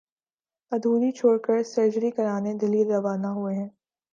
ادھوری 0.71 1.11
چھوڑ 1.11 1.37
کر 1.37 1.63
سرجری 1.65 2.11
کرانے 2.11 2.53
دہلی 2.53 2.83
روانہ 2.85 3.27
ہوئے 3.27 3.55
ہیں 3.55 3.69